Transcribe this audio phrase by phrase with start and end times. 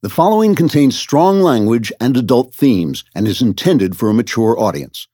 [0.00, 5.08] The following contains strong language and adult themes and is intended for a mature audience.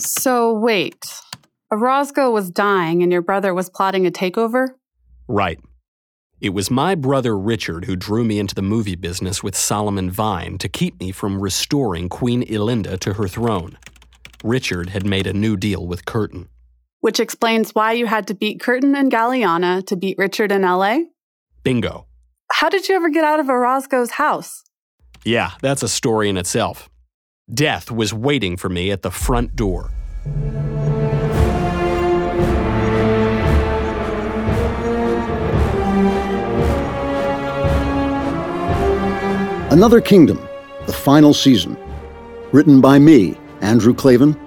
[0.00, 1.04] So, wait.
[1.70, 4.70] Orozco was dying and your brother was plotting a takeover?
[5.28, 5.60] Right.
[6.40, 10.58] It was my brother Richard who drew me into the movie business with Solomon Vine
[10.58, 13.78] to keep me from restoring Queen Elinda to her throne.
[14.42, 16.48] Richard had made a new deal with Curtin.
[16.98, 21.02] Which explains why you had to beat Curtin and Galiana to beat Richard in LA?
[21.62, 22.06] Bingo.
[22.52, 24.62] How did you ever get out of Orozco's house?
[25.24, 26.88] Yeah, that's a story in itself.
[27.52, 29.90] Death was waiting for me at the front door.
[39.70, 40.40] Another Kingdom,
[40.86, 41.76] the final season.
[42.52, 44.38] Written by me, Andrew Klavan.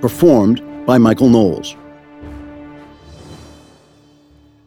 [0.00, 1.76] Performed by Michael Knowles.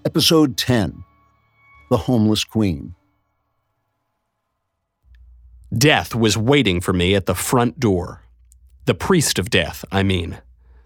[0.06, 1.03] Episode 10
[1.94, 2.96] The Homeless Queen.
[5.72, 8.24] Death was waiting for me at the front door.
[8.86, 10.40] The priest of death, I mean.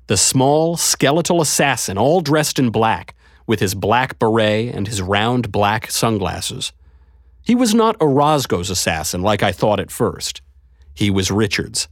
[0.07, 5.49] The small, skeletal assassin, all dressed in black, with his black beret and his round
[5.49, 6.73] black sunglasses.
[7.41, 10.41] He was not Orozco's assassin like I thought at first.
[10.93, 11.87] He was Richard's.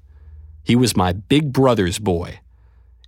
[0.62, 2.42] He was my big brother's boy.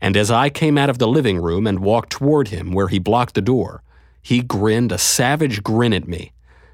[0.02, 2.97] And as I came out of the living room and walked toward him where he
[2.97, 3.83] blocked the door,
[4.28, 6.33] he grinned a savage grin at me,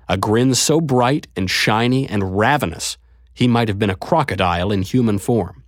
[0.09, 2.98] a grin so bright and shiny and ravenous
[3.32, 5.64] he might have been a crocodile in human form.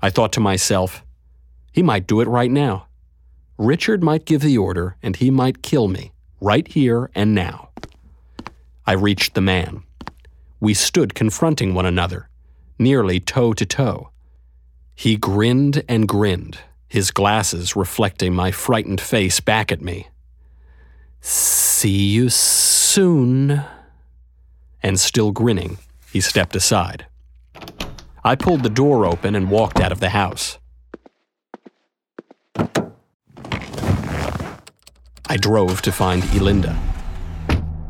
[0.00, 1.04] I thought to myself,
[1.72, 2.86] he might do it right now.
[3.58, 7.68] Richard might give the order and he might kill me, right here and now.
[8.86, 9.82] I reached the man.
[10.58, 12.30] We stood confronting one another,
[12.78, 14.08] nearly toe to toe.
[14.94, 20.08] He grinned and grinned, his glasses reflecting my frightened face back at me.
[21.20, 23.62] See you soon.
[24.82, 25.78] And still grinning,
[26.12, 27.06] he stepped aside.
[28.24, 30.58] I pulled the door open and walked out of the house.
[35.30, 36.76] I drove to find Elinda.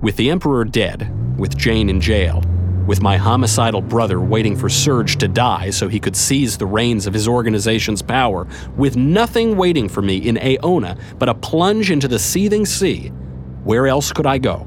[0.02, 2.42] With the Emperor dead, with Jane in jail,
[2.88, 7.06] with my homicidal brother waiting for Serge to die so he could seize the reins
[7.06, 12.08] of his organization's power, with nothing waiting for me in Aona but a plunge into
[12.08, 13.08] the seething sea,
[13.62, 14.66] where else could I go?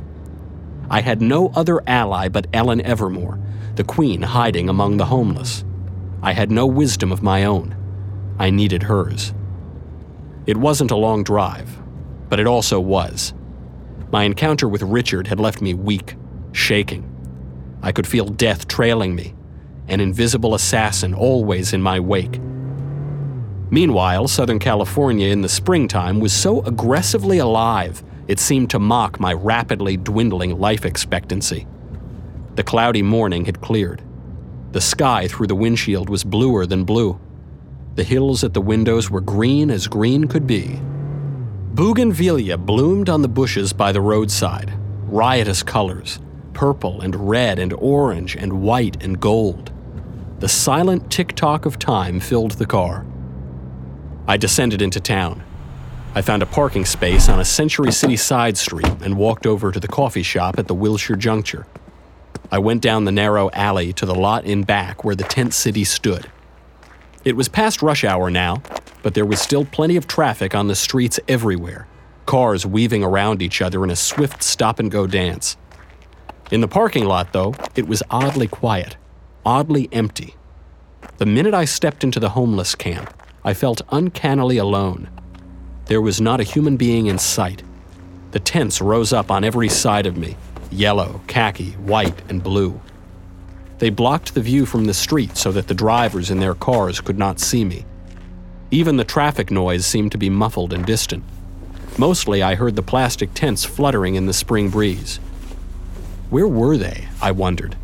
[0.88, 3.40] I had no other ally but Ellen Evermore,
[3.74, 5.66] the queen hiding among the homeless.
[6.22, 7.76] I had no wisdom of my own.
[8.38, 9.34] I needed hers.
[10.46, 11.82] It wasn't a long drive,
[12.30, 13.34] but it also was.
[14.12, 16.16] My encounter with Richard had left me weak,
[16.52, 17.11] shaking.
[17.84, 19.34] I could feel death trailing me,
[19.88, 22.40] an invisible assassin always in my wake.
[23.72, 29.34] Meanwhile, Southern California in the springtime was so aggressively alive it seemed to mock my
[29.34, 31.66] rapidly dwindling life expectancy.
[32.56, 34.04] The cloudy morning had cleared.
[34.74, 37.20] The sky through the windshield was bluer than blue.
[37.96, 40.80] The hills at the windows were green as green could be.
[41.74, 44.72] Bougainvillea bloomed on the bushes by the roadside,
[45.08, 46.20] riotous colors
[46.54, 49.72] purple and red and orange and white and gold.
[50.40, 53.06] The silent tick tock of time filled the car.
[54.28, 55.44] I descended into town.
[56.14, 59.80] I found a parking space on a Century City side street and walked over to
[59.80, 61.68] the coffee shop at the Wilshire Juncture.
[62.52, 65.86] I went down the narrow alley to the lot in back where the tent city
[65.86, 66.30] stood.
[67.24, 68.62] It was past rush hour now,
[69.04, 71.88] but there was still plenty of traffic on the streets everywhere,
[72.26, 75.56] cars weaving around each other in a swift stop and go dance.
[76.52, 78.98] In the parking lot, though, it was oddly quiet,
[79.46, 80.36] oddly empty.
[81.18, 83.14] The minute I stepped into the homeless camp,
[83.46, 85.10] I felt uncannily alone.
[85.86, 87.64] There was not a human being in sight.
[88.32, 90.36] The tents rose up on every side of me
[90.70, 92.80] yellow, khaki, white, and blue.
[93.80, 97.18] They blocked the view from the street so that the drivers in their cars could
[97.18, 97.86] not see me.
[98.72, 101.24] Even the traffic noise seemed to be muffled and distant.
[101.98, 105.20] Mostly, I heard the plastic tents fluttering in the spring breeze.
[106.32, 107.10] Where were they?
[107.22, 107.76] I wondered.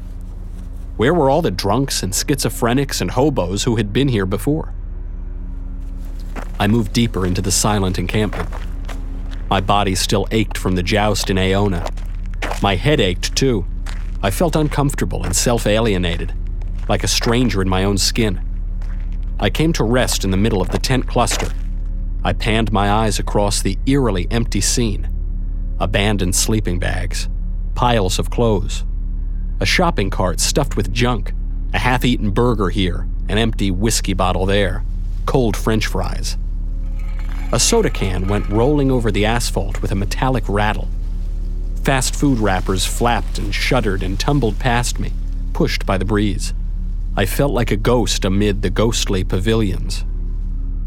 [0.96, 4.74] Where were all the drunks and schizophrenics and hobos who had been here before?
[6.60, 8.50] I moved deeper into the silent encampment.
[9.50, 11.88] My body still ached from the joust in Aona.
[12.64, 13.66] My head ached too.
[14.24, 16.34] I felt uncomfortable and self alienated,
[16.90, 18.42] like a stranger in my own skin.
[19.40, 21.52] I came to rest in the middle of the tent cluster.
[22.24, 25.10] I panned my eyes across the eerily empty scene
[25.80, 27.30] abandoned sleeping bags,
[27.78, 28.84] piles of clothes,
[29.60, 31.32] a shopping cart stuffed with junk,
[31.76, 34.84] a half eaten burger here, an empty whiskey bottle there,
[35.28, 36.38] cold french fries.
[37.52, 40.88] A soda can went rolling over the asphalt with a metallic rattle.
[41.84, 45.14] Fast food wrappers flapped and shuddered and tumbled past me,
[45.54, 46.56] pushed by the breeze.
[47.16, 50.04] I felt like a ghost amid the ghostly pavilions.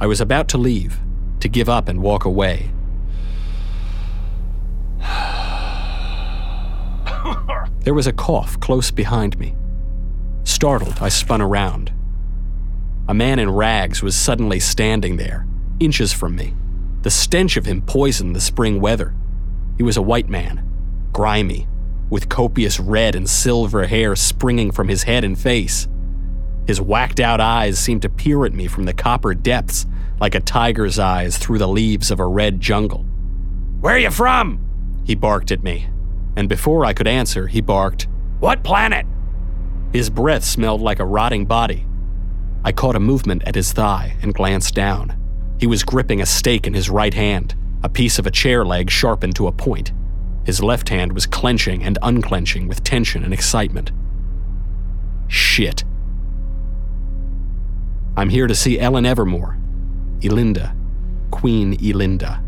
[0.00, 0.98] I was about to leave,
[1.38, 2.72] to give up and walk away.
[7.82, 9.54] There was a cough close behind me.
[10.44, 11.92] Startled, I spun around.
[13.08, 15.46] A man in rags was suddenly standing there,
[15.80, 16.54] inches from me.
[17.02, 19.14] The stench of him poisoned the spring weather.
[19.78, 20.62] He was a white man,
[21.12, 21.66] grimy,
[22.10, 25.88] with copious red and silver hair springing from his head and face.
[26.66, 29.86] His whacked out eyes seemed to peer at me from the copper depths
[30.20, 33.04] like a tiger's eyes through the leaves of a red jungle.
[33.80, 34.60] Where are you from?
[35.04, 35.88] He barked at me,
[36.40, 38.08] and before I could answer, he barked,
[38.38, 39.04] What planet?
[39.92, 41.86] His breath smelled like a rotting body.
[42.64, 45.14] I caught a movement at his thigh and glanced down.
[45.60, 48.90] He was gripping a stake in his right hand, a piece of a chair leg
[48.90, 49.92] sharpened to a point.
[50.46, 53.92] His left hand was clenching and unclenching with tension and excitement.
[55.28, 55.84] Shit.
[58.16, 59.58] I'm here to see Ellen Evermore.
[60.20, 60.74] Elinda.
[61.30, 62.42] Queen Elinda.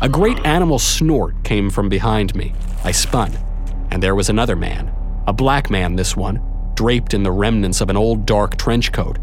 [0.00, 2.54] A great animal snort came from behind me.
[2.84, 3.32] I spun,
[3.90, 4.92] and there was another man,
[5.26, 6.40] a black man this one,
[6.74, 9.18] draped in the remnants of an old dark trench coat.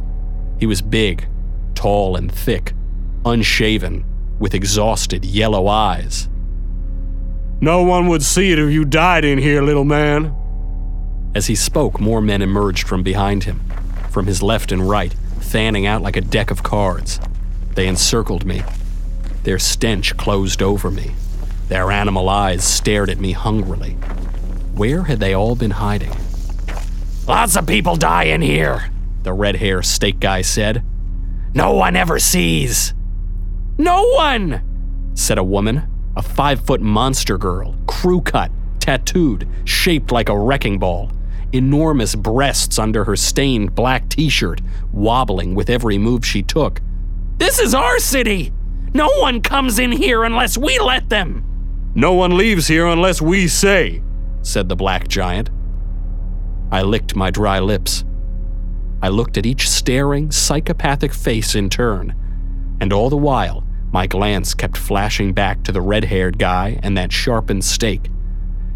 [0.60, 1.28] He was big,
[1.76, 2.74] tall, and thick,
[3.26, 4.06] unshaven,
[4.40, 6.30] with exhausted yellow eyes.
[7.60, 10.36] No one would see it if you died in here, little man.
[11.36, 13.62] As he spoke, more men emerged from behind him,
[14.10, 17.20] from his left and right, fanning out like a deck of cards.
[17.76, 18.64] They encircled me,
[19.44, 21.12] their stench closed over me.
[21.68, 23.94] Their animal eyes stared at me hungrily.
[24.74, 26.14] Where had they all been hiding?
[27.28, 28.90] Lots of people die in here,
[29.24, 30.84] the red hair stake guy said.
[31.54, 32.94] No one ever sees.
[33.78, 34.62] No one,
[35.14, 35.84] said a woman,
[36.16, 41.12] a five foot monster girl, crew cut, tattooed, shaped like a wrecking ball,
[41.54, 44.62] enormous breasts under her stained black t shirt,
[44.92, 46.82] wobbling with every move she took.
[47.38, 48.52] This is our city!
[48.94, 51.46] No one comes in here unless we let them.
[51.96, 54.02] No one leaves here unless we say,
[54.42, 55.50] said the black giant.
[56.72, 58.04] I licked my dry lips.
[59.02, 62.16] I looked at each staring, psychopathic face in turn,
[62.80, 66.98] and all the while, my glance kept flashing back to the red haired guy and
[66.98, 68.10] that sharpened stake,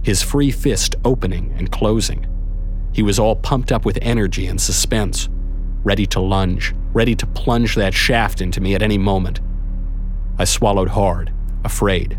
[0.02, 2.26] his free fist opening and closing.
[2.94, 5.30] He was all pumped up with energy and suspense,
[5.84, 9.40] ready to lunge, ready to plunge that shaft into me at any moment.
[10.38, 11.32] I swallowed hard,
[11.64, 12.18] afraid.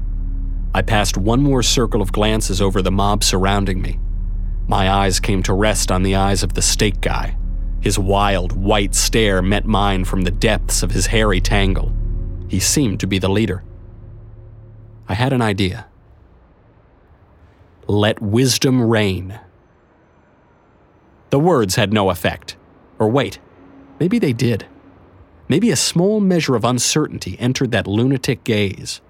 [0.75, 3.99] I passed one more circle of glances over the mob surrounding me.
[4.69, 7.37] My eyes came to rest on the eyes of the stake guy.
[7.81, 11.95] His wild, white stare met mine from the depths of his hairy tangle.
[12.49, 13.63] He seemed to be the leader.
[15.09, 15.87] I had an idea.
[17.87, 19.39] Let wisdom reign.
[21.31, 22.57] The words had no effect.
[22.99, 23.39] Or wait,
[24.01, 24.67] maybe they did.
[25.49, 29.01] Maybe a small measure of uncertainty entered that lunatic gaze.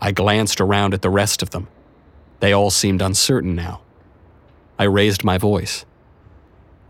[0.00, 1.68] I glanced around at the rest of them.
[2.40, 3.82] They all seemed uncertain now.
[4.78, 5.84] I raised my voice.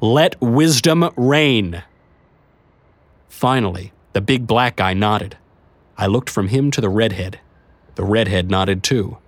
[0.01, 1.83] Let wisdom reign.
[3.29, 5.37] Finally, the big black guy nodded.
[5.99, 7.41] I looked from him to the redhead.
[7.97, 9.19] The redhead nodded too.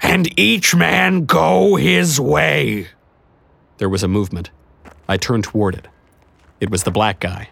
[0.00, 2.88] And each man go his way.
[3.78, 4.50] There was a movement.
[5.08, 5.86] I turned toward it.
[6.58, 7.50] It was the black guy.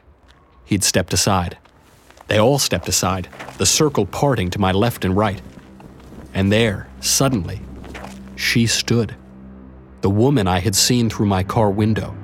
[0.70, 1.58] He'd stepped aside.
[2.28, 3.26] They all stepped aside,
[3.58, 5.42] the circle parting to my left and right.
[6.32, 7.60] And there, suddenly,
[8.36, 9.16] she stood.
[10.02, 12.16] The woman I had seen through my car window.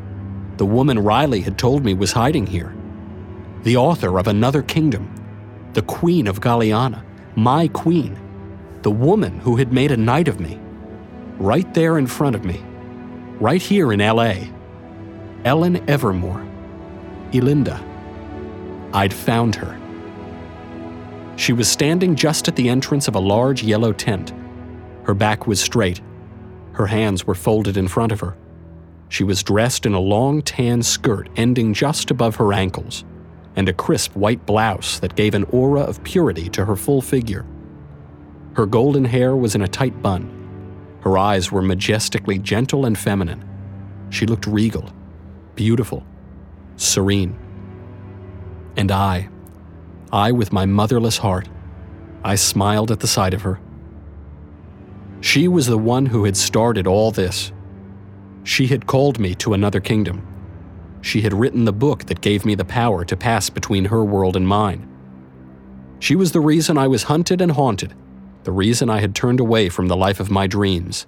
[0.59, 2.73] The woman Riley had told me was hiding here.
[3.65, 5.13] The author of Another Kingdom.
[5.73, 7.03] The Queen of Galiana.
[7.35, 8.17] My queen.
[8.83, 10.61] The woman who had made a knight of me.
[11.39, 12.65] Right there in front of me.
[13.41, 14.35] Right here in LA.
[15.45, 16.47] Ellen Evermore.
[17.33, 17.96] Elinda.
[18.93, 19.79] I'd found her.
[21.37, 24.33] She was standing just at the entrance of a large yellow tent.
[25.05, 26.01] Her back was straight.
[26.73, 28.37] Her hands were folded in front of her.
[29.09, 33.05] She was dressed in a long tan skirt ending just above her ankles,
[33.55, 37.47] and a crisp white blouse that gave an aura of purity to her full figure.
[38.55, 40.33] Her golden hair was in a tight bun.
[41.03, 43.45] Her eyes were majestically gentle and feminine.
[44.11, 44.91] She looked regal,
[45.55, 46.05] beautiful,
[46.77, 47.39] serene.
[48.77, 49.29] And I,
[50.13, 51.49] I with my motherless heart,
[52.23, 53.61] I smiled at the sight of her.
[55.21, 57.53] She was the one who had started all this.
[58.45, 60.27] She had called me to another kingdom.
[61.01, 64.37] She had written the book that gave me the power to pass between her world
[64.37, 64.89] and mine.
[65.99, 67.95] She was the reason I was hunted and haunted,
[68.45, 71.07] the reason I had turned away from the life of my dreams.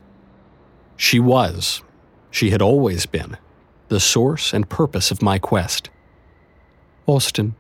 [0.97, 1.83] She was,
[2.31, 3.37] she had always been,
[3.89, 5.91] the source and purpose of my quest.
[7.07, 7.55] Austin,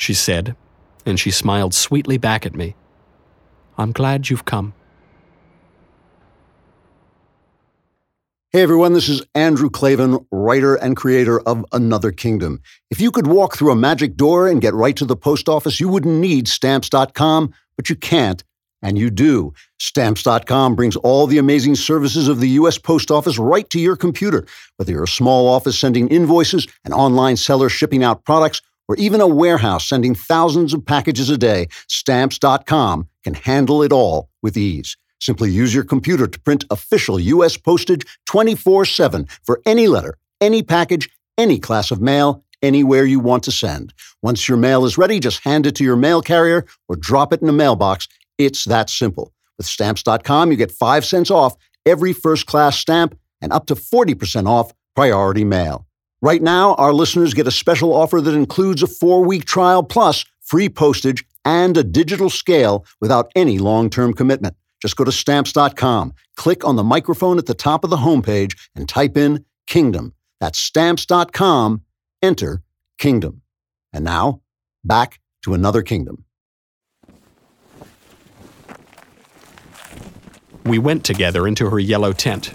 [0.00, 0.56] she said,
[1.04, 2.74] and she smiled sweetly back at me.
[3.76, 4.72] I'm glad you've come.
[8.48, 12.62] Hey everyone, this is Andrew Klavan, writer and creator of Another Kingdom.
[12.90, 15.78] If you could walk through a magic door and get right to the post office,
[15.78, 18.42] you wouldn't need stamps.com, but you can't,
[18.82, 19.52] and you do.
[19.78, 22.78] Stamps.com brings all the amazing services of the U.S.
[22.78, 24.46] Post Office right to your computer.
[24.76, 29.20] Whether you're a small office sending invoices, an online seller shipping out products, or even
[29.20, 34.96] a warehouse sending thousands of packages a day, Stamps.com can handle it all with ease.
[35.20, 37.56] Simply use your computer to print official U.S.
[37.56, 43.44] postage 24 7 for any letter, any package, any class of mail, anywhere you want
[43.44, 43.94] to send.
[44.22, 47.42] Once your mail is ready, just hand it to your mail carrier or drop it
[47.42, 48.08] in a mailbox.
[48.38, 49.32] It's that simple.
[49.56, 51.54] With Stamps.com, you get 5 cents off
[51.86, 55.86] every first class stamp and up to 40% off priority mail.
[56.22, 60.24] Right now, our listeners get a special offer that includes a four week trial plus
[60.40, 64.54] free postage and a digital scale without any long term commitment.
[64.80, 68.88] Just go to stamps.com, click on the microphone at the top of the homepage, and
[68.88, 70.14] type in Kingdom.
[70.40, 71.82] That's stamps.com,
[72.22, 72.62] enter
[72.98, 73.42] Kingdom.
[73.92, 74.40] And now,
[74.84, 76.24] back to another kingdom.
[80.64, 82.52] We went together into her yellow tent.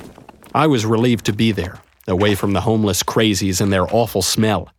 [0.54, 4.70] I was relieved to be there, away from the homeless crazies and their awful smell.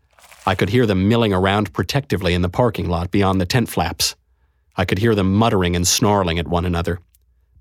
[0.47, 4.15] I could hear them milling around protectively in the parking lot beyond the tent flaps.
[4.77, 7.01] I could hear them muttering and snarling at one another.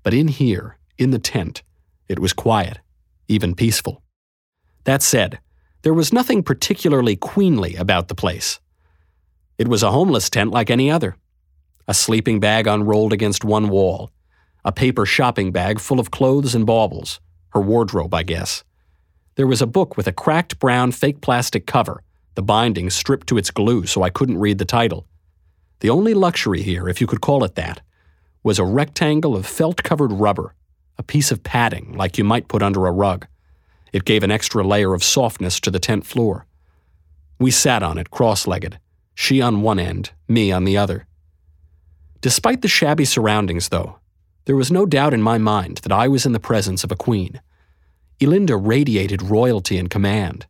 [0.02, 1.62] But in here, in the tent,
[2.08, 2.78] it was quiet,
[3.26, 4.02] even peaceful.
[4.84, 5.40] That said,
[5.82, 8.60] there was nothing particularly queenly about the place.
[9.58, 11.16] It was a homeless tent like any other.
[11.88, 14.10] A sleeping bag unrolled against one wall,
[14.64, 17.20] a paper shopping bag full of clothes and baubles,
[17.50, 18.64] her wardrobe, I guess.
[19.36, 22.02] There was a book with a cracked brown fake plastic cover,
[22.34, 25.06] the binding stripped to its glue so I couldn't read the title.
[25.80, 27.82] The only luxury here, if you could call it that,
[28.42, 30.54] was a rectangle of felt covered rubber,
[30.96, 33.26] a piece of padding like you might put under a rug.
[33.92, 36.46] It gave an extra layer of softness to the tent floor.
[37.38, 38.78] We sat on it cross legged,
[39.14, 41.06] she on one end, me on the other.
[42.22, 43.98] Despite the shabby surroundings, though,
[44.46, 46.96] there was no doubt in my mind that I was in the presence of a
[46.96, 47.40] queen.
[48.20, 50.46] Elinda radiated royalty and command.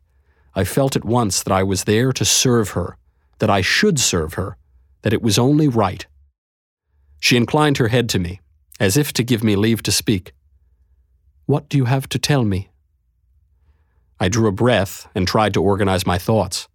[0.55, 2.97] I felt at once that I was there to serve her,
[3.39, 4.57] that I should serve her,
[5.01, 6.05] that it was only right.
[7.19, 8.41] She inclined her head to me,
[8.79, 10.33] as if to give me leave to speak.
[11.45, 12.69] What do you have to tell me?
[14.19, 16.67] I drew a breath and tried to organize my thoughts.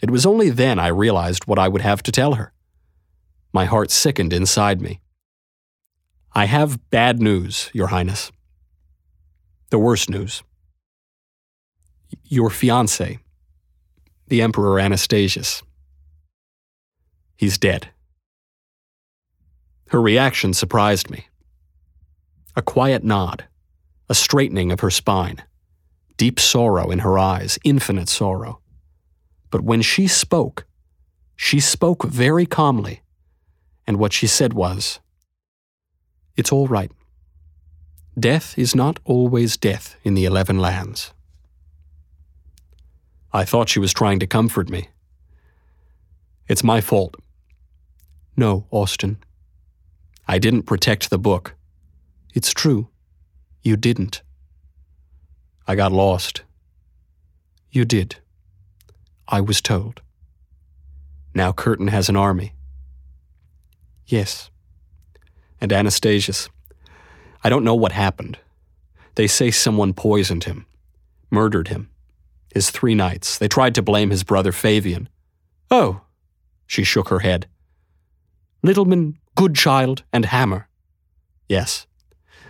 [0.00, 2.52] It was only then I realized what I would have to tell her.
[3.52, 5.00] My heart sickened inside me.
[6.32, 8.30] I have bad news, Your Highness.
[9.70, 10.42] The worst news.
[12.24, 13.18] Your fiance,
[14.28, 15.62] the Emperor Anastasius.
[17.36, 17.90] He's dead.
[19.90, 21.28] Her reaction surprised me.
[22.56, 23.44] A quiet nod,
[24.08, 25.42] a straightening of her spine,
[26.16, 28.60] deep sorrow in her eyes, infinite sorrow.
[29.50, 30.66] But when she spoke,
[31.36, 33.02] she spoke very calmly,
[33.86, 34.98] and what she said was,
[36.36, 36.90] It's all right.
[38.18, 41.12] Death is not always death in the Eleven Lands.
[43.32, 44.88] I thought she was trying to comfort me.
[46.48, 47.14] It's my fault.
[48.36, 49.18] No, Austin,
[50.26, 51.54] I didn't protect the book.
[52.34, 52.88] It's true.
[53.62, 54.22] You didn't.
[55.68, 56.42] I got lost.
[57.70, 58.16] You did.
[59.28, 60.00] I was told.
[61.34, 62.54] Now Curtin has an army.
[64.06, 64.50] Yes.
[65.60, 66.48] And Anastasius.
[67.42, 68.38] I don't know what happened.
[69.14, 70.66] They say someone poisoned him,
[71.30, 71.90] murdered him.
[72.54, 73.38] His three knights.
[73.38, 75.08] They tried to blame his brother Fabian.
[75.70, 76.02] Oh,
[76.66, 77.46] she shook her head.
[78.62, 80.66] Littleman Goodchild, and Hammer.
[81.48, 81.86] Yes,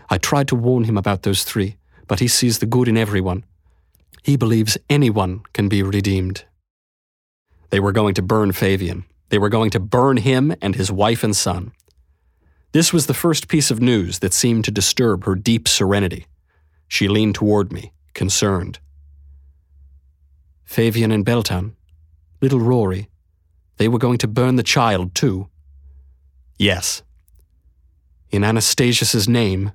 [0.09, 1.77] I tried to warn him about those three,
[2.07, 3.45] but he sees the good in everyone.
[4.23, 6.47] He believes anyone can be redeemed.
[7.69, 9.05] They were going to burn Fabian.
[9.29, 11.73] They were going to burn him and his wife and son.
[12.73, 16.27] This was the first piece of news that seemed to disturb her deep serenity.
[16.87, 18.79] She leaned toward me, concerned.
[20.65, 21.73] Fabian and Beltan,
[22.43, 23.09] little Rory,
[23.79, 25.49] they were going to burn the child, too.
[26.59, 27.03] Yes.
[28.31, 29.73] In Anastasius's name?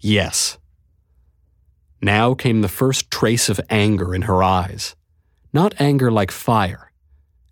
[0.00, 0.56] Yes.
[2.00, 4.96] Now came the first trace of anger in her eyes.
[5.52, 6.92] Not anger like fire,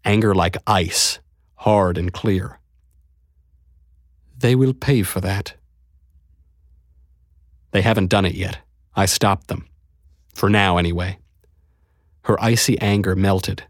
[0.04, 1.18] anger like ice,
[1.56, 2.58] hard and clear.
[4.44, 5.54] They will pay for that.
[7.70, 8.58] They haven't done it yet.
[8.94, 9.66] I stopped them.
[10.34, 11.16] For now, anyway.
[12.24, 13.64] Her icy anger melted.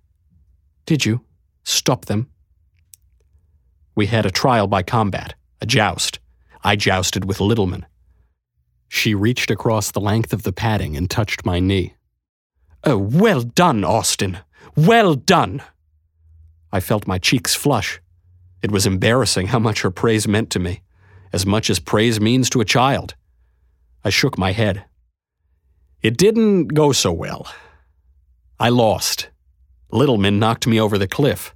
[0.85, 1.21] Did you?
[1.63, 2.29] Stop them?
[3.95, 6.19] We had a trial by combat, a joust.
[6.65, 7.87] I jousted with Littleman.
[8.89, 11.95] She reached across the length of the padding and touched my knee.
[12.83, 14.39] Oh, well done, Austin!
[14.75, 15.63] Well done!
[16.73, 18.01] I felt my cheeks flush.
[18.65, 20.81] It was embarrassing how much her praise meant to me,
[21.35, 23.15] as much as praise means to a child.
[24.03, 24.87] I shook my head.
[26.01, 27.47] It didn't go so well.
[28.59, 29.29] I lost.
[29.93, 31.55] Littleman knocked me over the cliff.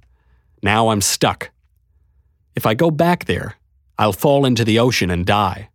[0.61, 1.49] Now I'm stuck.
[2.55, 3.55] If I go back there,
[3.97, 5.69] I'll fall into the ocean and die.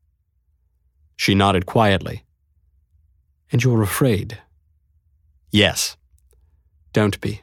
[1.16, 2.22] She nodded quietly.
[3.50, 4.38] And you're afraid?
[5.50, 5.96] Yes.
[6.92, 7.42] Don't be.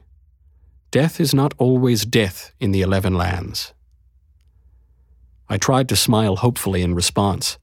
[0.91, 3.74] Death is not always death in the Eleven Lands.
[5.51, 7.58] I tried to smile hopefully in response,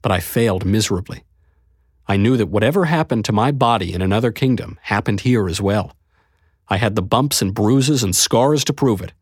[0.00, 1.24] but I failed miserably.
[2.06, 5.96] I knew that whatever happened to my body in another kingdom happened here as well.
[6.68, 9.12] I had the bumps and bruises and scars to prove it.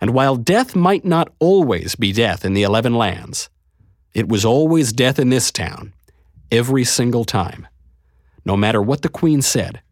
[0.00, 3.48] And while death might not always be death in the Eleven Lands,
[4.12, 5.94] it was always death in this town,
[6.50, 7.68] every single time.
[8.44, 9.82] No matter what the Queen said,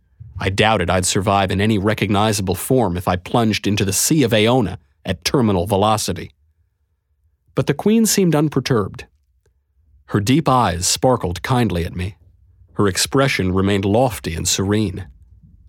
[0.40, 4.34] I doubted I'd survive in any recognizable form if I plunged into the Sea of
[4.34, 6.32] Aona at terminal velocity.
[7.54, 9.06] But the Queen seemed unperturbed.
[10.06, 12.16] Her deep eyes sparkled kindly at me.
[12.74, 15.08] Her expression remained lofty and serene.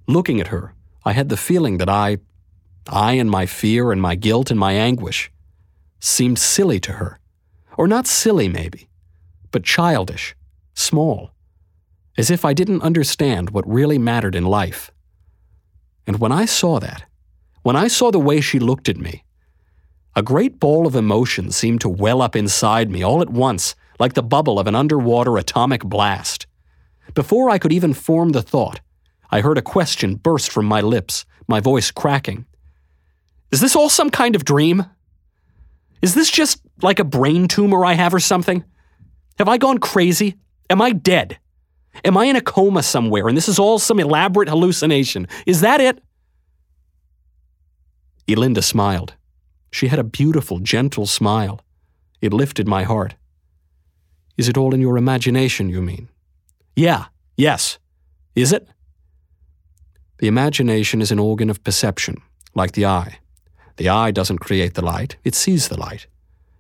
[0.08, 0.74] Looking at her,
[1.04, 2.18] I had the feeling that I,
[2.88, 5.32] I and my fear and my guilt and my anguish,
[6.00, 7.20] seemed silly to her.
[7.78, 8.90] Or not silly, maybe,
[9.52, 10.36] but childish,
[10.74, 11.36] small
[12.18, 14.92] as if I didn't understand what really mattered in life.
[16.08, 17.04] And when I saw that,
[17.64, 19.25] when I saw the way she looked at me,
[20.16, 24.14] a great ball of emotion seemed to well up inside me all at once, like
[24.14, 26.48] the bubble of an underwater atomic blast.
[27.14, 28.80] Before I could even form the thought,
[29.30, 32.46] I heard a question burst from my lips, my voice cracking.
[33.52, 34.86] Is this all some kind of dream?
[36.02, 38.64] Is this just like a brain tumor I have or something?
[39.38, 40.36] Have I gone crazy?
[40.70, 41.40] Am I dead?
[42.06, 45.28] Am I in a coma somewhere and this is all some elaborate hallucination?
[45.46, 46.02] Is that it?
[48.28, 49.14] Elinda smiled.
[49.76, 51.60] She had a beautiful, gentle smile.
[52.22, 53.16] It lifted my heart.
[54.38, 56.08] Is it all in your imagination, you mean?
[56.78, 57.78] Yeah, yes.
[58.36, 58.70] Is it?
[60.20, 62.22] The imagination is an organ of perception,
[62.54, 63.20] like the eye.
[63.76, 66.08] The eye doesn't create the light, it sees the light.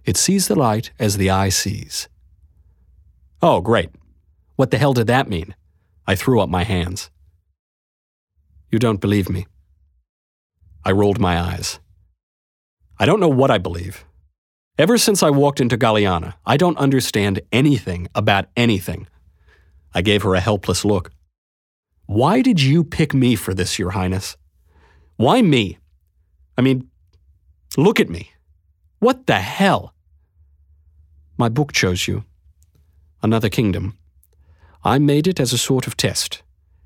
[0.04, 2.10] It sees the light as the eye sees.
[3.42, 3.92] Oh, great.
[4.58, 5.56] What the hell did that mean?
[6.06, 7.10] I threw up my hands.
[8.70, 9.48] You don't believe me.
[10.84, 11.80] I rolled my eyes.
[12.98, 14.06] I don't know what I believe.
[14.78, 19.08] Ever since I walked into Galiana, I don't understand anything about anything.
[19.94, 21.12] I gave her a helpless look.
[22.06, 24.38] Why did you pick me for this, Your Highness?
[25.18, 25.78] Why me?
[26.58, 26.90] I mean,
[27.78, 28.32] look at me.
[29.00, 29.94] What the hell?
[31.38, 32.24] My book chose you.
[33.22, 33.98] Another kingdom.
[34.84, 36.44] I made it as a sort of test.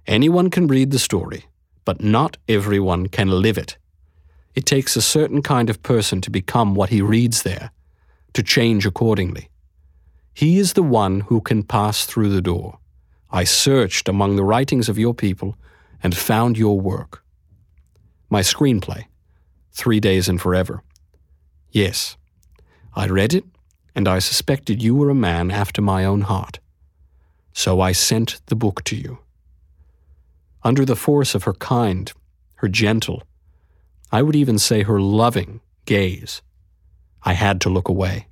[0.08, 1.46] Anyone can read the story,
[1.86, 3.78] but not everyone can live it.
[4.60, 7.72] It takes a certain kind of person to become what he reads there,
[8.34, 9.48] to change accordingly.
[10.34, 12.78] He is the one who can pass through the door.
[13.32, 15.56] I searched among the writings of your people
[16.04, 17.24] and found your work.
[18.30, 19.06] My screenplay,
[19.72, 20.84] Three Days and Forever.
[21.72, 22.18] Yes,
[22.94, 23.46] I read it,
[23.96, 26.60] and I suspected you were a man after my own heart.
[27.54, 29.20] So I sent the book to you.
[30.64, 32.12] Under the force of her kind,
[32.56, 33.24] her gentle,
[34.12, 36.42] I would even say her loving gaze,
[37.24, 38.28] I had to look away.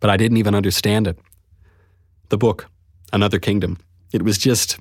[0.00, 1.18] But I didn't even understand it.
[2.28, 2.68] The book,
[3.12, 3.78] Another Kingdom,
[4.12, 4.78] it was just.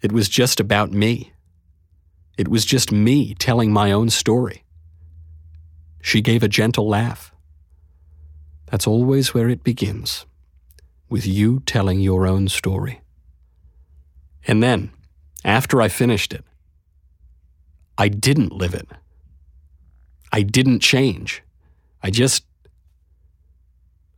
[0.00, 1.32] It was just about me.
[2.36, 4.62] It was just me telling my own story.
[6.00, 7.34] She gave a gentle laugh.
[8.66, 10.24] That's always where it begins
[11.08, 13.00] with you telling your own story.
[14.46, 14.90] And then,
[15.44, 16.44] after I finished it,
[17.98, 18.88] I didn't live it.
[20.32, 21.42] I didn't change.
[22.02, 22.44] I just.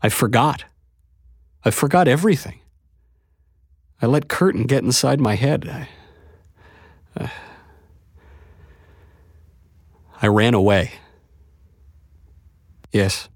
[0.02, 0.64] I forgot.
[1.64, 2.60] I forgot everything.
[4.02, 5.68] I let Curtin get inside my head.
[5.68, 5.88] I,
[7.22, 7.28] uh,
[10.22, 10.92] I ran away.
[12.92, 13.28] Yes,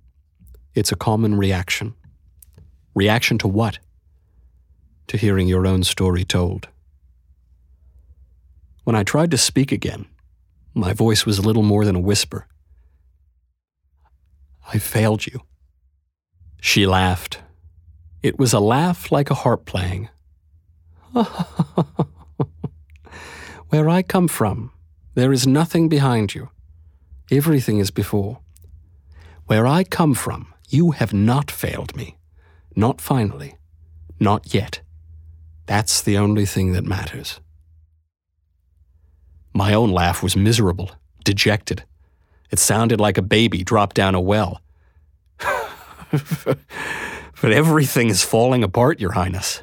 [0.75, 1.95] it's a common reaction.
[2.95, 3.79] Reaction to what?
[5.09, 6.69] To hearing your own story told.
[8.85, 10.07] When I tried to speak again,
[10.75, 12.47] my voice was little more than a whisper.
[14.73, 15.41] I failed you.
[16.61, 17.39] She laughed.
[18.23, 20.09] It was a laugh like a harp playing.
[23.69, 24.73] Where I come from,
[25.15, 26.49] there is nothing behind you.
[27.31, 28.41] Everything is before.
[29.47, 32.17] Where I come from, you have not failed me.
[32.75, 33.57] Not finally.
[34.19, 34.81] Not yet.
[35.67, 37.41] That's the only thing that matters.
[39.55, 40.91] My own laugh was miserable,
[41.25, 41.85] dejected.
[42.51, 44.61] It sounded like a baby dropped down a well.
[46.11, 46.59] but
[47.53, 49.63] everything is falling apart, Your Highness.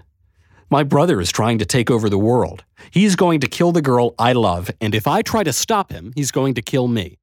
[0.70, 2.64] My brother is trying to take over the world.
[2.90, 6.14] He's going to kill the girl I love, and if I try to stop him,
[6.16, 7.18] he's going to kill me.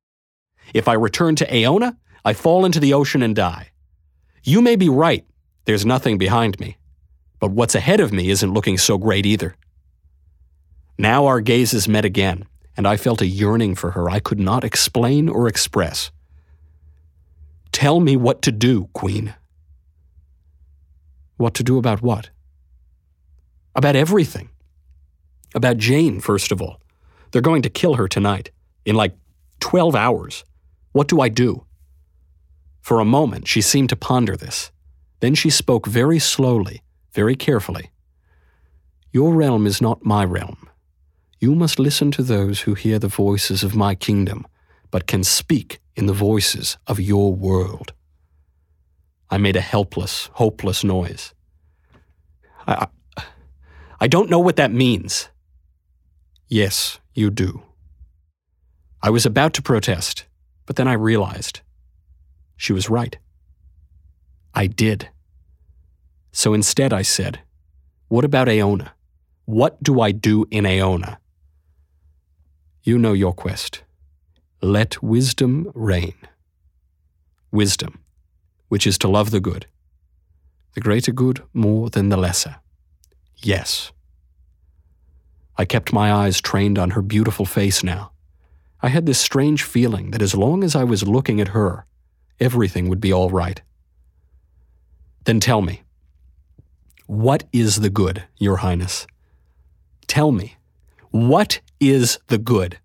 [0.75, 3.71] If I return to Aona, I fall into the ocean and die.
[4.45, 5.25] You may be right,
[5.65, 6.77] there's nothing behind me.
[7.41, 9.57] But what's ahead of me isn't looking so great either.
[10.99, 12.45] Now our gazes met again,
[12.79, 16.13] and I felt a yearning for her I could not explain or express.
[17.73, 19.35] Tell me what to do, Queen.
[21.39, 22.31] What to do about what?
[23.75, 24.51] About everything.
[25.57, 26.81] About Jane, first of all.
[27.33, 28.53] They're going to kill her tonight,
[28.85, 29.15] in like
[29.59, 30.45] 12 hours.
[30.93, 31.65] What do I do?
[32.81, 34.71] For a moment, she seemed to ponder this.
[35.19, 37.91] Then she spoke very slowly, very carefully.
[39.11, 40.68] Your realm is not my realm.
[41.41, 44.45] You must listen to those who hear the voices of my kingdom,
[44.91, 47.93] but can speak in the voices of your world.
[49.31, 51.35] I made a helpless, hopeless noise.
[52.67, 52.89] I,
[54.01, 55.29] I don't know what that means.
[56.49, 57.63] Yes, you do.
[59.01, 60.25] I was about to protest,
[60.67, 61.61] but then I realized
[62.57, 63.17] she was right.
[64.55, 65.09] I did.
[66.33, 67.41] So instead, I said,
[68.09, 68.93] What about Aona?
[69.45, 71.19] What do I do in Aona?
[72.83, 73.83] You know your quest.
[74.63, 76.15] Let wisdom reign.
[77.51, 78.01] Wisdom,
[78.69, 79.67] which is to love the good,
[80.75, 82.57] the greater good more than the lesser.
[83.37, 83.93] Yes.
[85.57, 88.13] I kept my eyes trained on her beautiful face now.
[88.81, 91.85] I had this strange feeling that as long as I was looking at her,
[92.39, 93.61] everything would be all right.
[95.25, 95.83] Then tell me,
[97.07, 99.07] what is the good, Your Highness?
[100.07, 100.57] Tell me,
[101.11, 102.79] what is the good?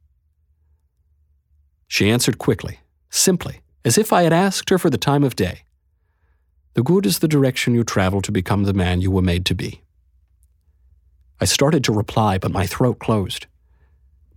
[1.88, 2.80] She answered quickly,
[3.10, 5.64] simply, as if I had asked her for the time of day.
[6.74, 9.56] The good is the direction you travel to become the man you were made to
[9.56, 9.82] be.
[11.40, 13.48] I started to reply, but my throat closed.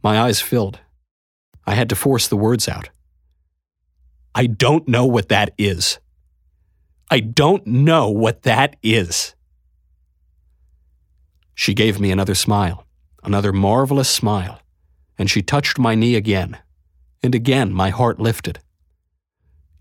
[0.02, 0.80] My eyes filled.
[1.66, 2.90] I had to force the words out.
[4.34, 5.98] I don't know what that is.
[7.10, 9.34] I don't know what that is.
[11.54, 12.85] She gave me another smile,
[13.26, 14.60] another marvelous smile,
[15.18, 16.56] and she touched my knee again,
[17.22, 18.60] and again my heart lifted.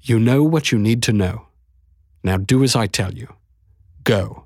[0.02, 1.48] You know what you need to know.
[2.24, 3.34] Now do as I tell you.
[4.04, 4.46] Go.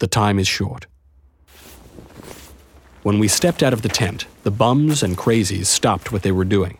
[0.00, 0.86] The time is short.
[3.02, 6.44] When we stepped out of the tent, the bums and crazies stopped what they were
[6.44, 6.78] doing.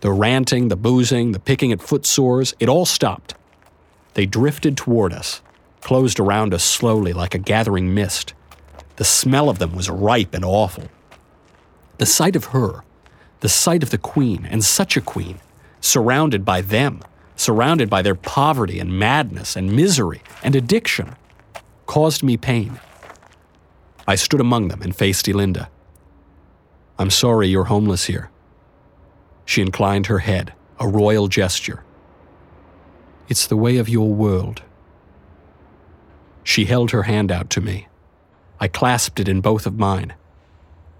[0.00, 3.34] The ranting, the boozing, the picking at foot sores, it all stopped.
[4.14, 5.40] They drifted toward us,
[5.82, 8.34] closed around us slowly like a gathering mist.
[9.00, 10.84] The smell of them was ripe and awful.
[11.96, 12.84] The sight of her,
[13.40, 15.40] the sight of the queen, and such a queen,
[15.80, 17.00] surrounded by them,
[17.34, 21.16] surrounded by their poverty and madness and misery and addiction,
[21.86, 22.78] caused me pain.
[24.06, 25.70] I stood among them and faced Elinda.
[26.98, 28.30] I'm sorry you're homeless here.
[29.46, 31.84] She inclined her head, a royal gesture.
[33.30, 34.60] It's the way of your world.
[36.44, 37.86] She held her hand out to me.
[38.60, 40.14] I clasped it in both of mine.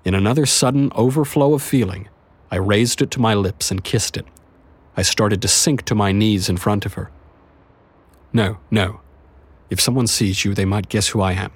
[0.05, 2.09] In another sudden overflow of feeling,
[2.51, 4.27] I raised it to my lips and kissed it.
[4.96, 7.11] I started to sink to my knees in front of her.
[8.33, 9.01] No, no.
[9.68, 11.53] If someone sees you, they might guess who I am.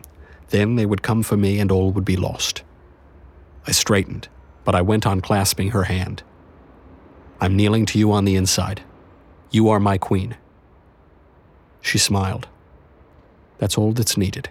[0.50, 2.62] Then they would come for me and all would be lost.
[3.66, 4.28] I straightened,
[4.64, 6.22] but I went on clasping her hand.
[7.40, 8.82] I'm kneeling to you on the inside.
[9.50, 10.36] You are my queen.
[11.80, 12.46] She smiled.
[13.58, 14.50] That's all that's needed.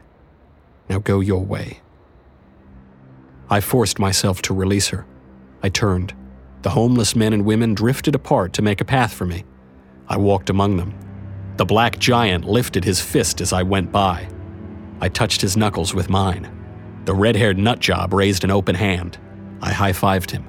[0.93, 1.81] Now go your way.
[3.49, 5.07] I forced myself to release her.
[5.63, 6.13] I turned.
[6.61, 9.43] The homeless men and women drifted apart to make a path for me.
[10.07, 10.93] I walked among them.
[11.57, 14.29] The black giant lifted his fist as I went by.
[15.01, 16.47] I touched his knuckles with mine.
[17.05, 19.17] The red haired nutjob raised an open hand.
[19.63, 20.47] I high fived him.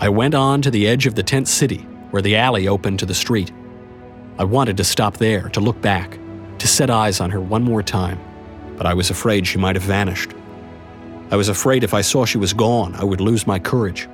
[0.00, 3.06] I went on to the edge of the tent city, where the alley opened to
[3.06, 3.52] the street.
[4.36, 6.18] I wanted to stop there, to look back,
[6.58, 8.18] to set eyes on her one more time,
[8.78, 10.30] but I was afraid she might have vanished.
[11.32, 14.08] I was afraid if I saw she was gone, I would lose my courage.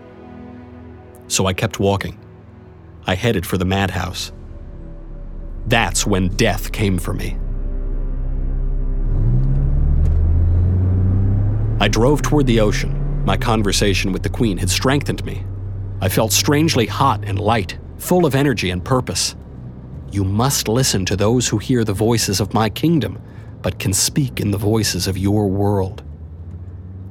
[1.29, 2.19] So I kept walking.
[3.07, 4.33] I headed for the madhouse.
[5.67, 7.37] That's when death came for me.
[11.79, 13.25] I drove toward the ocean.
[13.27, 15.45] My conversation with the Queen had strengthened me.
[16.01, 19.37] I felt strangely hot and light, full of energy and purpose.
[20.11, 23.19] You must listen to those who hear the voices of my kingdom,
[23.65, 26.05] but can speak in the voices of your world.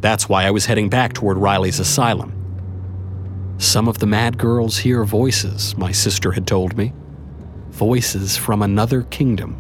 [0.02, 3.56] That's why I was heading back toward Riley's asylum.
[3.58, 6.94] Some of the mad girls hear voices, my sister had told me.
[7.72, 9.60] Voices from another kingdom.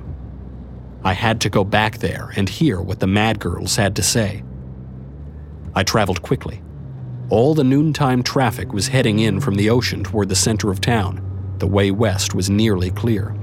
[1.03, 4.43] I had to go back there and hear what the mad girls had to say.
[5.73, 6.62] I traveled quickly.
[7.29, 11.56] All the noontime traffic was heading in from the ocean toward the center of town.
[11.58, 13.36] The way west was nearly clear.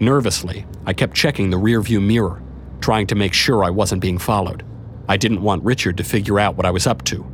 [0.00, 2.42] Nervously, I kept checking the rearview mirror,
[2.80, 4.64] trying to make sure I wasn't being followed.
[5.08, 7.26] I didn't want Richard to figure out what I was up to.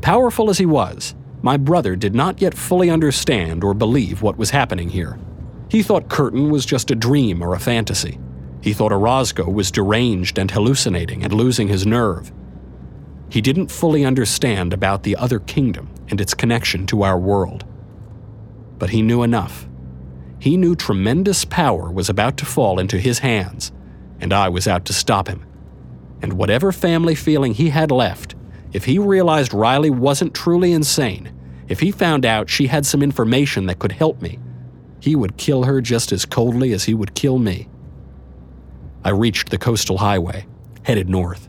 [0.00, 4.50] Powerful as he was, my brother did not yet fully understand or believe what was
[4.50, 5.18] happening here.
[5.68, 8.18] He thought Curtin was just a dream or a fantasy.
[8.60, 12.32] He thought Orozco was deranged and hallucinating and losing his nerve.
[13.28, 17.64] He didn't fully understand about the other kingdom and its connection to our world
[18.82, 19.68] but he knew enough.
[20.40, 23.70] He knew tremendous power was about to fall into his hands,
[24.22, 25.44] and I was out to stop him.
[26.22, 28.36] And whatever family feeling he had left,
[28.72, 31.30] if he realized Riley wasn't truly insane,
[31.68, 34.38] if he found out she had some information that could help me,
[35.00, 37.68] he would kill her just as coldly as he would kill me.
[39.04, 40.46] I reached the coastal highway,
[40.84, 41.48] headed north.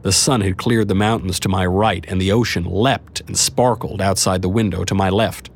[0.00, 4.00] The sun had cleared the mountains to my right, and the ocean leapt and sparkled
[4.00, 5.50] outside the window to my left.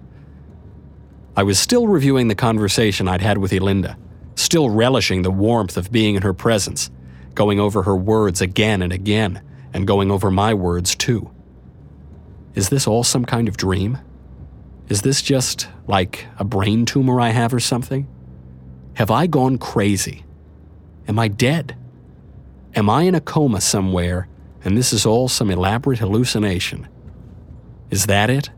[1.35, 3.97] I was still reviewing the conversation I'd had with Elinda,
[4.35, 6.91] still relishing the warmth of being in her presence,
[7.35, 9.43] going over her words again and again,
[9.73, 11.31] and going over my words too.
[12.55, 13.99] Is this all some kind of dream?
[14.89, 18.07] Is this just like a brain tumor I have or something?
[18.95, 20.25] Have I gone crazy?
[21.09, 21.77] Am I dead?
[22.75, 24.29] Am I in a coma somewhere
[24.65, 26.89] and this is all some elaborate hallucination?
[27.91, 28.51] Is that it?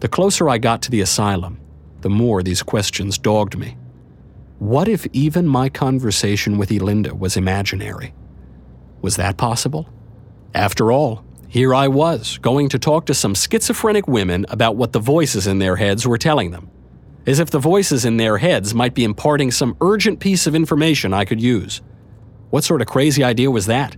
[0.00, 1.60] The closer I got to the asylum,
[2.00, 3.76] the more these questions dogged me.
[4.60, 8.12] What if even my conversation with Elinda was imaginary?
[9.00, 9.88] Was that possible?
[10.54, 14.98] After all, here I was, going to talk to some schizophrenic women about what the
[14.98, 16.68] voices in their heads were telling them.
[17.26, 21.14] As if the voices in their heads might be imparting some urgent piece of information
[21.14, 21.80] I could use.
[22.50, 23.96] What sort of crazy idea was that?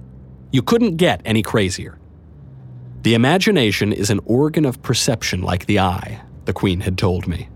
[0.53, 1.99] You couldn't get any crazier.
[3.03, 7.49] The imagination is an organ of perception like the eye, the Queen had told me.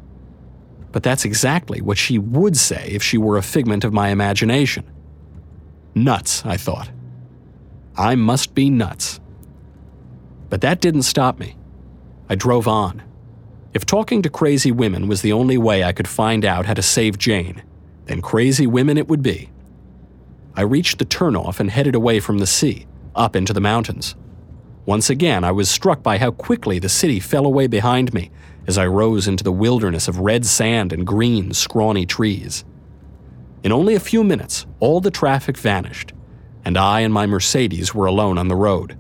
[0.96, 4.90] But that's exactly what she would say if she were a figment of my imagination.
[5.94, 6.88] Nuts, I thought.
[7.98, 9.20] I must be nuts.
[10.48, 11.54] But that didn't stop me.
[12.30, 13.02] I drove on.
[13.74, 16.80] If talking to crazy women was the only way I could find out how to
[16.80, 17.62] save Jane,
[18.06, 19.50] then crazy women it would be.
[20.54, 24.14] I reached the turnoff and headed away from the sea, up into the mountains.
[24.86, 28.30] Once again, I was struck by how quickly the city fell away behind me
[28.66, 32.64] as I rose into the wilderness of red sand and green, scrawny trees.
[33.62, 36.12] In only a few minutes, all the traffic vanished,
[36.64, 38.96] and I and my Mercedes were alone on the road.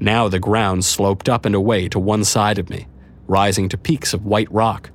[0.00, 2.86] Now the ground sloped up and away to one side of me,
[3.26, 4.90] rising to peaks of white rock.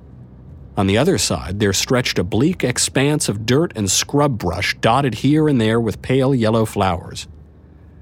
[0.76, 5.16] On the other side, there stretched a bleak expanse of dirt and scrub brush dotted
[5.16, 7.28] here and there with pale yellow flowers.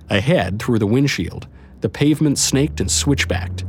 [0.09, 1.49] Ahead, through the windshield,
[1.81, 3.65] the pavement snaked and switchbacked,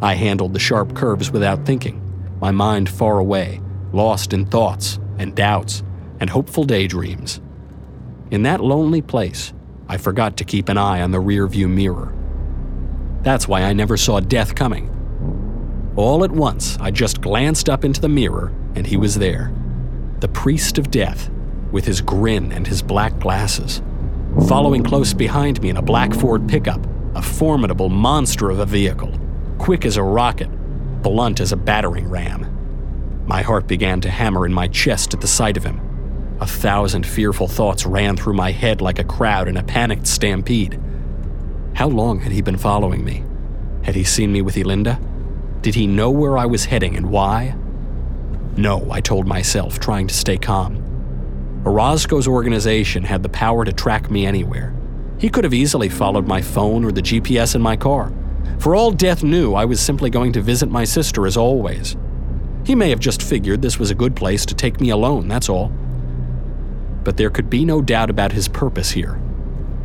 [0.00, 2.00] I handled the sharp curves without thinking,
[2.40, 3.60] my mind far away,
[3.92, 5.82] lost in thoughts and doubts
[6.20, 7.40] and hopeful daydreams.
[8.30, 9.52] In that lonely place,
[9.88, 12.14] I forgot to keep an eye on the rearview mirror.
[13.22, 14.94] That's why I never saw death coming.
[15.96, 19.52] All at once, I just glanced up into the mirror, and he was there.
[20.20, 21.28] The priest of death,
[21.72, 23.82] with his grin and his black glasses.
[24.46, 29.12] Following close behind me in a black Ford pickup, a formidable monster of a vehicle
[29.58, 30.48] quick as a rocket,
[31.02, 33.24] blunt as a battering ram.
[33.26, 35.80] My heart began to hammer in my chest at the sight of him.
[36.40, 40.80] A thousand fearful thoughts ran through my head like a crowd in a panicked stampede.
[41.74, 43.24] How long had he been following me?
[43.82, 45.00] Had he seen me with Elinda?
[45.62, 47.56] Did he know where I was heading and why?
[48.56, 51.62] No, I told myself, trying to stay calm.
[51.64, 54.74] Orozco's organization had the power to track me anywhere.
[55.18, 58.12] He could have easily followed my phone or the GPS in my car.
[58.58, 61.96] For all Death knew, I was simply going to visit my sister as always.
[62.64, 65.48] He may have just figured this was a good place to take me alone, that's
[65.48, 65.72] all.
[67.04, 69.20] But there could be no doubt about his purpose here.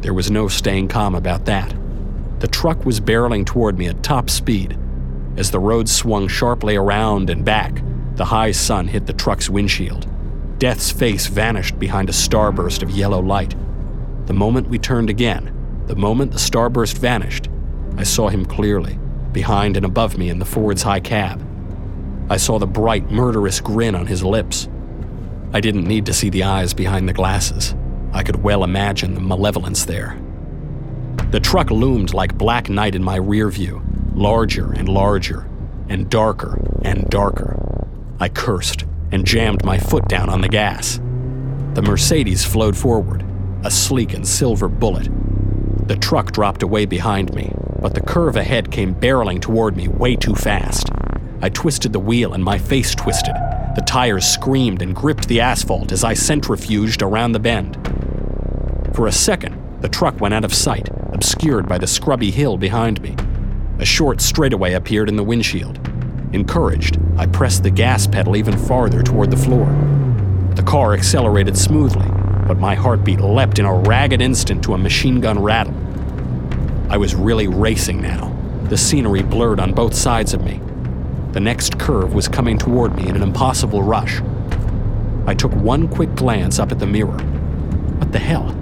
[0.01, 1.73] There was no staying calm about that.
[2.39, 4.77] The truck was barreling toward me at top speed.
[5.37, 7.81] As the road swung sharply around and back,
[8.15, 10.07] the high sun hit the truck's windshield.
[10.59, 13.55] Death's face vanished behind a starburst of yellow light.
[14.25, 15.53] The moment we turned again,
[15.87, 17.47] the moment the starburst vanished,
[17.97, 18.97] I saw him clearly,
[19.31, 21.41] behind and above me in the Ford's high cab.
[22.29, 24.69] I saw the bright, murderous grin on his lips.
[25.53, 27.75] I didn't need to see the eyes behind the glasses.
[28.11, 30.19] I could well imagine the malevolence there.
[31.31, 35.47] The truck loomed like black night in my rear view, larger and larger,
[35.89, 37.87] and darker and darker.
[38.19, 40.99] I cursed and jammed my foot down on the gas.
[41.73, 43.25] The Mercedes flowed forward,
[43.63, 45.09] a sleek and silver bullet.
[45.87, 50.15] The truck dropped away behind me, but the curve ahead came barreling toward me way
[50.15, 50.89] too fast.
[51.41, 53.35] I twisted the wheel and my face twisted.
[53.75, 57.77] The tires screamed and gripped the asphalt as I centrifuged around the bend.
[58.93, 63.01] For a second, the truck went out of sight, obscured by the scrubby hill behind
[63.01, 63.17] me.
[63.79, 65.79] A short straightaway appeared in the windshield.
[66.31, 69.65] Encouraged, I pressed the gas pedal even farther toward the floor.
[70.55, 72.07] The car accelerated smoothly,
[72.47, 75.73] but my heartbeat leapt in a ragged instant to a machine gun rattle.
[76.89, 78.35] I was really racing now,
[78.69, 80.61] the scenery blurred on both sides of me.
[81.31, 84.21] The next curve was coming toward me in an impossible rush.
[85.25, 87.17] I took one quick glance up at the mirror.
[87.97, 88.55] What the hell?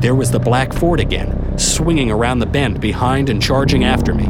[0.00, 4.24] There was the black Ford again, swinging around the bend behind and charging after me.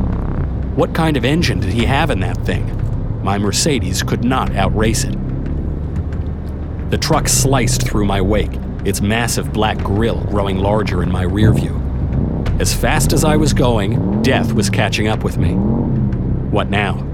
[0.75, 3.23] What kind of engine did he have in that thing?
[3.23, 5.17] My Mercedes could not outrace it.
[6.91, 8.53] The truck sliced through my wake,
[8.85, 11.81] its massive black grille growing larger in my rear view.
[12.61, 15.55] As fast as I was going, death was catching up with me.
[15.55, 17.05] What now?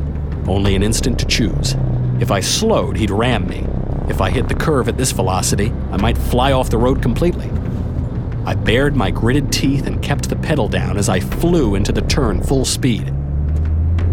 [0.46, 1.76] Only an instant to choose.
[2.20, 3.66] If I slowed, he'd ram me.
[4.08, 7.50] If I hit the curve at this velocity, I might fly off the road completely.
[8.44, 12.02] I bared my gritted teeth and kept the pedal down as I flew into the
[12.02, 13.14] turn full speed.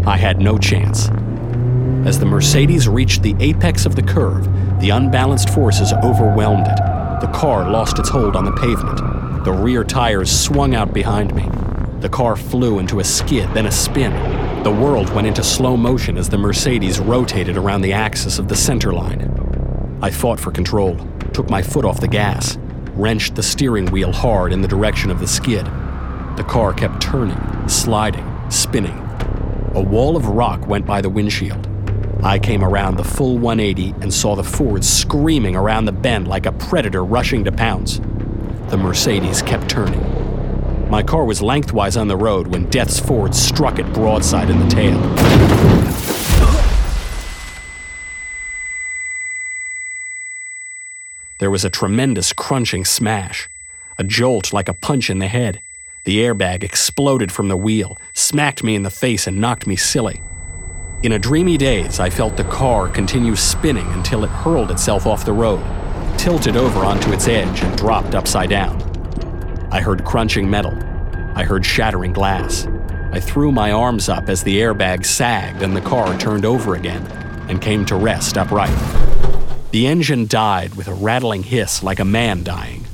[0.06, 1.08] I had no chance.
[2.06, 4.44] As the Mercedes reached the apex of the curve,
[4.80, 6.78] the unbalanced forces overwhelmed it.
[7.20, 9.44] The car lost its hold on the pavement.
[9.44, 11.48] The rear tires swung out behind me.
[12.00, 14.12] The car flew into a skid, then a spin.
[14.62, 18.54] The world went into slow motion as the Mercedes rotated around the axis of the
[18.54, 19.98] center line.
[20.00, 20.96] I fought for control,
[21.32, 22.56] took my foot off the gas,
[22.94, 25.66] wrenched the steering wheel hard in the direction of the skid.
[26.36, 28.96] The car kept turning, sliding, spinning.
[29.74, 31.67] A wall of rock went by the windshield.
[32.22, 36.46] I came around the full 180 and saw the Ford screaming around the bend like
[36.46, 38.00] a predator rushing to pounce.
[38.70, 40.00] The Mercedes kept turning.
[40.90, 44.66] My car was lengthwise on the road when Death's Ford struck it broadside in the
[44.66, 44.98] tail.
[51.38, 53.48] There was a tremendous crunching smash,
[53.96, 55.60] a jolt like a punch in the head.
[56.02, 60.20] The airbag exploded from the wheel, smacked me in the face, and knocked me silly.
[61.00, 65.24] In a dreamy daze, I felt the car continue spinning until it hurled itself off
[65.24, 65.64] the road,
[66.18, 68.82] tilted over onto its edge, and dropped upside down.
[69.70, 70.76] I heard crunching metal.
[71.36, 72.66] I heard shattering glass.
[73.12, 77.06] I threw my arms up as the airbag sagged and the car turned over again
[77.48, 78.76] and came to rest upright.
[79.70, 82.86] The engine died with a rattling hiss like a man dying.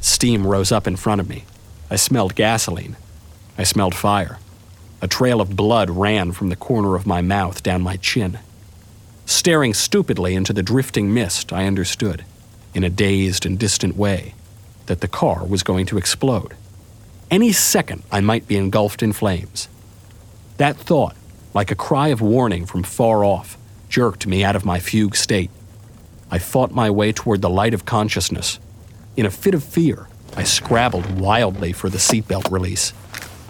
[0.00, 1.44] Steam rose up in front of me.
[1.90, 2.96] I smelled gasoline.
[3.58, 4.38] I smelled fire.
[5.02, 8.38] A trail of blood ran from the corner of my mouth down my chin.
[9.26, 12.24] Staring stupidly into the drifting mist, I understood,
[12.72, 14.34] in a dazed and distant way,
[14.86, 16.54] that the car was going to explode.
[17.32, 19.66] Any second, I might be engulfed in flames.
[20.58, 21.16] That thought,
[21.52, 25.50] like a cry of warning from far off, jerked me out of my fugue state.
[26.30, 28.60] I fought my way toward the light of consciousness.
[29.16, 32.92] In a fit of fear, I scrabbled wildly for the seatbelt release.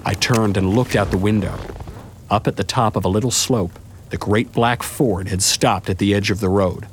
[0.05, 1.59] I turned and looked out the window.
[2.29, 3.79] Up at the top of a little slope,
[4.11, 6.87] the great black Ford had stopped at the edge of the road.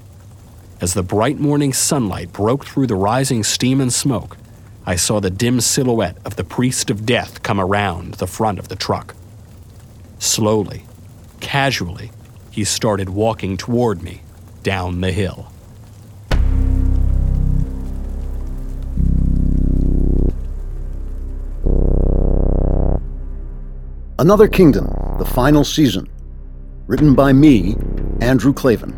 [0.80, 4.38] As the bright morning sunlight broke through the rising steam and smoke,
[4.86, 8.70] I saw the dim silhouette of the priest of death come around the front of
[8.70, 9.16] the truck.
[10.20, 10.84] Slowly,
[11.40, 12.12] casually,
[12.52, 14.22] he started walking toward me
[14.64, 15.52] down the hill.
[24.20, 26.06] Another Kingdom, the final season.
[26.88, 27.78] Written by me,
[28.20, 28.92] Andrew Klavan.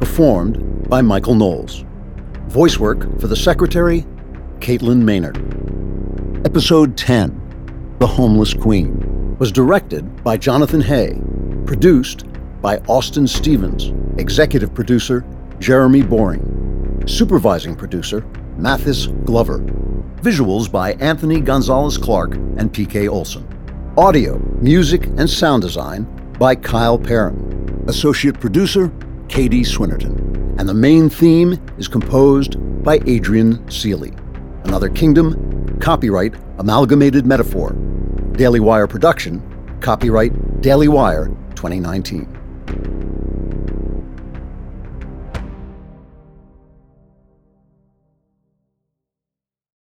[0.00, 1.84] Performed by Michael Knowles.
[2.46, 4.06] Voice work for the Secretary,
[4.60, 5.36] Caitlin Maynard.
[6.46, 11.20] Episode 10, The Homeless Queen, was directed by Jonathan Hay.
[11.66, 12.24] Produced
[12.62, 13.92] by Austin Stevens.
[14.18, 15.22] Executive producer,
[15.58, 17.04] Jeremy Boring.
[17.06, 18.24] Supervising producer,
[18.56, 19.58] Mathis Glover.
[20.22, 23.46] Visuals by Anthony Gonzalez Clark and PK Olson.
[23.98, 26.04] Audio, music, and sound design
[26.38, 27.82] by Kyle Perrin.
[27.88, 28.92] Associate producer,
[29.28, 30.58] Katie Swinnerton.
[30.58, 34.12] and the main theme is composed by Adrian Seeley.
[34.64, 37.72] Another Kingdom, copyright Amalgamated Metaphor.
[38.32, 39.42] Daily Wire production,
[39.80, 42.35] copyright Daily Wire 2019.